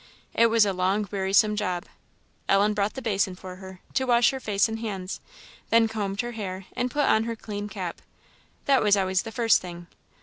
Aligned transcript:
It 0.33 0.47
was 0.47 0.65
a 0.65 0.73
long, 0.73 1.07
wearisome 1.11 1.55
job. 1.55 1.85
Ellen 2.49 2.73
brought 2.73 2.95
the 2.95 3.03
basin 3.03 3.35
for 3.35 3.57
her, 3.57 3.81
to 3.93 4.05
wash 4.05 4.31
her 4.31 4.39
face 4.39 4.67
and 4.67 4.79
hands; 4.79 5.19
then 5.69 5.87
combed 5.87 6.21
her 6.21 6.31
hair, 6.31 6.65
and 6.75 6.89
put 6.89 7.05
on 7.05 7.25
her 7.25 7.35
clean 7.35 7.69
cap. 7.69 8.01
That 8.65 8.81
was 8.81 8.97
always 8.97 9.21
the 9.21 9.31
first 9.31 9.61
thing. 9.61 9.85